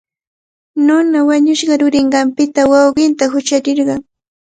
Nuna 0.85 1.19
wañushqa 1.27 1.73
yurinqanpita 1.81 2.61
wawqiita 2.71 3.25
huchachirqan. 3.31 4.01